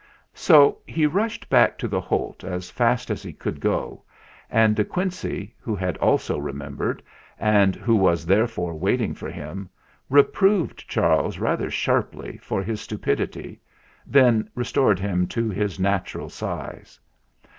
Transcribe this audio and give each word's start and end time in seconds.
So 0.33 0.79
he 0.87 1.05
rushed 1.05 1.47
back 1.47 1.77
to 1.77 1.87
the 1.87 2.01
Holt 2.01 2.43
as 2.43 2.71
fast 2.71 3.11
as 3.11 3.21
he 3.21 3.33
could 3.33 3.59
go, 3.59 4.01
and 4.49 4.75
De 4.75 4.83
Quincey, 4.83 5.53
who 5.61 5.75
had 5.75 5.95
also 5.97 6.39
re 6.39 6.51
membered, 6.53 7.03
and 7.37 7.75
who 7.75 7.95
was 7.95 8.25
therefore 8.25 8.73
waiting 8.73 9.13
for 9.13 9.29
him, 9.29 9.69
reproved 10.09 10.87
Charles 10.89 11.37
rather 11.37 11.69
sharply 11.69 12.37
for 12.37 12.63
his 12.63 12.81
stupidity; 12.81 13.61
then 14.07 14.49
restored 14.55 14.97
him 14.97 15.27
to 15.27 15.49
his 15.51 15.79
natural 15.79 16.29
size. 16.29 16.99